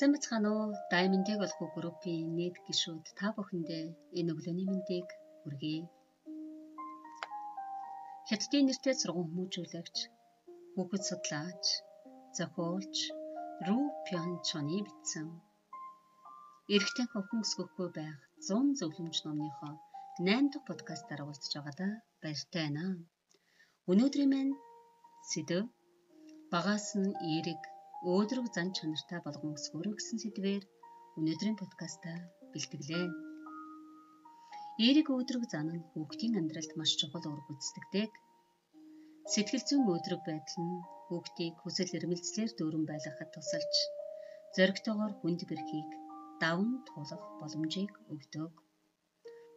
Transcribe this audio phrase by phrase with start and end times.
[0.00, 0.68] Сайн бацгаана уу?
[0.92, 3.84] Diamond-ийг олох группийн нийт гишүүд та бүхэндээ
[4.18, 5.08] энэ өглөөний мэндийг
[5.42, 5.82] хүргэе.
[8.28, 9.96] Хятадын нэртэй сургууль хүмүүжүүлэгч,
[10.74, 11.64] хүүхэд судлаач,
[12.36, 12.96] зохиолч
[13.66, 15.28] Ру Пян Чоны бичсэн
[16.74, 19.74] Эрэгтэй хөвгөн өсгөхгүй байх 100 зөвлөмж номныхоо
[20.24, 21.92] 8 дахь подкастаар уулзж байгаадаа
[22.22, 22.84] баяртай байна.
[23.90, 24.54] Өнөөдрийн маань
[25.30, 25.68] сэдв
[26.52, 27.62] багаас нь эерэг
[28.00, 30.64] өөдрөг зан чанартай болгон өсгөрөө гэсэн сэдвээр
[31.20, 32.16] өнөөдрийн подкастаа
[32.52, 33.06] бэлтгэлээ.
[34.84, 38.10] Эерэг өөдрөг зан нь хүүхдийн амьдралд маш чухал үүрэг гүйцэтгэдэг.
[39.32, 40.76] Сэтгэл зүйн өөдрөг байдал нь
[41.12, 43.74] хүүхдийг хүсэл эрмэлзлээр дүүрэн байлгахад тусалж
[44.56, 45.90] зоригтойгоор хүнд бэрхийг
[46.40, 48.52] давн туулах боломжийг өгдөг.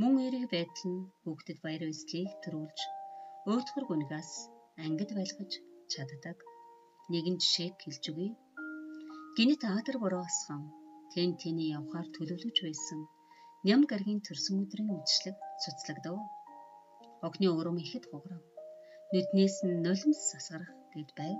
[0.00, 2.78] Мөн эерэг байдал нь хүүхдэд баяр баясгалыг төрүүлж
[3.50, 4.32] өөтгөр гүнгээс
[4.86, 5.52] ангид байлгаж
[5.90, 6.38] чаддаг
[7.12, 8.30] нэгэн жишээг хэлж өгье.
[9.36, 10.62] Гинэт аадар бороосхон
[11.12, 13.00] тэн тэний явхаар төлөвлөж байсан
[13.66, 16.18] ням гаргийн төрсөн өдрийн үдшилэг цуцлагдав.
[17.26, 18.44] Огны урам ихэд хугарав.
[19.12, 21.38] Нүднээс нь нулимс сасгарах гэд байв.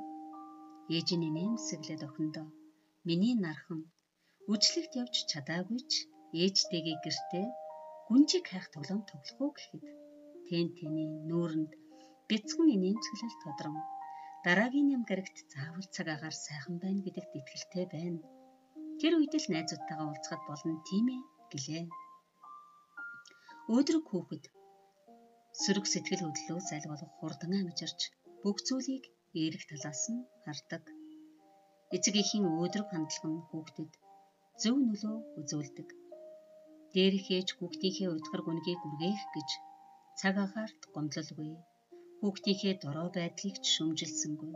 [0.96, 2.46] Ээжийн нэмсэглээд охиндоо
[3.06, 3.80] миний нархан
[4.52, 5.92] үжлэгт явж чадаагүй ч
[6.42, 7.46] ээжтэйгээ гэртээ
[8.08, 9.84] гүнжиг хайх тоглоом тоглох уу гэхэд
[10.48, 11.72] тэн тэний нүүрэнд
[12.28, 13.76] бяцхан инээмсэглэл тодром
[14.44, 18.20] дараагийн юм гарагт заавал цаг агаар сайхан байна гэдэгт итгэлтэй байна.
[19.00, 21.20] Тэр үед л найзуудтайгаа уулзахад болно тийм ээ
[21.52, 21.84] гэлээ.
[23.74, 24.44] Өөдрөг хүүхэд
[25.62, 28.00] сөрөг сэтгэл хөдлөлөөс аль болох хурдан амжирч
[28.42, 29.04] бүх зүйлийг
[29.38, 30.84] эерэг талаас нь хардаг.
[31.94, 33.92] Эцэг эхийн өөдрөг хандлага нь хүүхдэд
[34.62, 35.88] зөв нөлөө үзүүлдэг.
[36.92, 39.50] Дээрх ээж хүүхдийнхээ удахар гүнгийг үргээх гэж
[40.20, 41.52] цаг агаарт гомдлолгүй
[42.18, 44.52] хүүхдийнхээ дорой байдлыг ч шөмжилсэнгүй.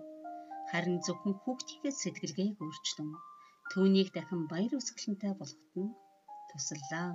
[0.70, 3.10] Харин зөвхөн хүүхдийнхээ сэтгэлгээг өөрчлөн
[3.70, 5.96] түүнийг дахин баяр үсгэлэнтэй болгоход нь
[6.50, 7.10] туслалаа.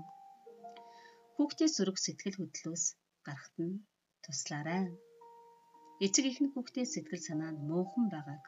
[1.36, 2.86] Хүүхдийн сөрөг сэтгэл хөдлөлөөс
[3.26, 3.76] гарахт нь
[4.24, 4.86] туслаарай.
[6.06, 8.44] Эцэг ихэн хүүхдийн сэтгэл санаа нь муухан байгааг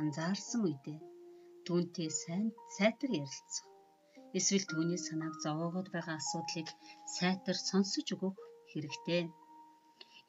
[0.00, 0.98] анзаарсан үедээ
[1.66, 2.46] түүнтэй сайн
[2.76, 3.66] сайтар ярилцах
[4.38, 6.68] эсвэл түүний санааг зовоогоод байгаа асуудлыг
[7.16, 8.36] сайтар сонсож өгөх
[8.70, 9.22] хэрэгтэй.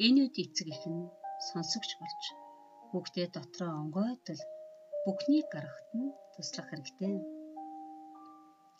[0.02, 1.12] Энэ үед эцэг их нь
[1.50, 2.24] сонсогч болж
[2.90, 4.42] хүүхдээ дотроо онгойтол
[5.06, 7.16] бүхнийг гаргахад нь туслах хэрэгтэй.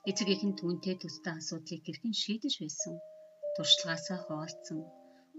[0.10, 2.96] Эцэг их нь түүнтэй төстэй асуудлыг хэрхэн шийдэж байсан
[3.56, 4.80] туршлагаасаа хуваалцсан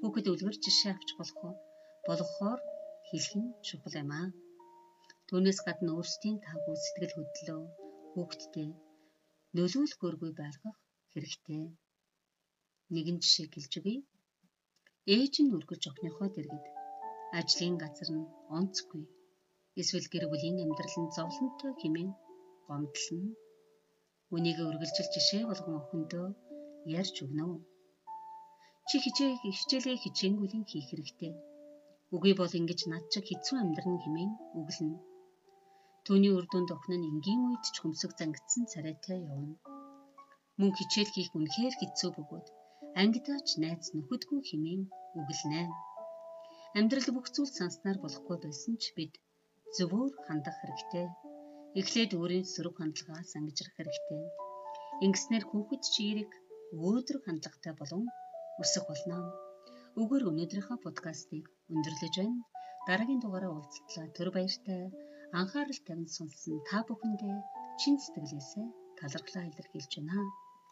[0.01, 1.59] хүүхэд үлгэр жишээ авч болох
[2.07, 2.61] болгохоор
[3.09, 4.29] хэлэх нь чухал юм аа.
[5.29, 7.63] Түүнээс гадна өөрсдийн тавгүй сэтгэл хөдлөлөө
[8.15, 8.69] хүүхдтэй
[9.57, 10.77] нөлөөлөхөөргүй байлгах
[11.13, 11.63] хэрэгтэй.
[12.95, 13.99] Нэгэн жишээ гэлж өгье.
[15.13, 16.65] Ээж нь үргэлж охиныхоо дэргэд
[17.39, 19.05] ажлын газар нь онцгүй
[19.81, 22.11] эсвэл гэр бүлийн амьдрал нь зовлонтой хэмээн
[22.67, 23.29] гомдлно.
[24.35, 26.27] Үнийг үргэлжил жишээ болгон охиндоо
[27.01, 27.47] ярьж өгнө.
[28.89, 31.33] Чи хичээ хичээлээ хичээнгүйлэн хийх хэрэгтэй.
[32.15, 34.99] Үгүй бол ингэж над чиг хэцүү амьдрын хэмээн үглэнэ.
[36.05, 39.57] Түүний үр дүнд охин нь энгийн үед ч хөмсөг зангидсан царайтай явна.
[40.59, 42.47] Мөн хичээл хийх үнэхээр хэцүү бөгөөд
[43.03, 44.83] ангидаач найз нөхөдгүй хэмээн
[45.19, 45.63] үгэлнэ.
[46.79, 49.15] Амьдрал бүх зүйл санснаар болохгүй байсан ч бид
[49.77, 51.07] зөвөр хандах хэрэгтэй.
[51.81, 54.23] Эхлээд өөрийн сөрөг хандлагаас ангижрах хэрэгтэй.
[55.05, 56.31] Ингэснээр хүүхэд чирэг
[56.87, 58.05] өөдрөг хандлагатай болон
[58.63, 59.19] өсөх болно.
[60.01, 62.39] Өгөр өнөөдрийнхөө подкастыг өндөрлөж байна.
[62.87, 64.83] Дараагийн дугаараа уулзтлаа төр баяртай
[65.41, 67.37] анхаарал тавьсан сонссон та бүхэндээ
[67.81, 68.67] чин сэтгэлээсээ
[68.99, 70.19] талархлаа илэрхийлж байна.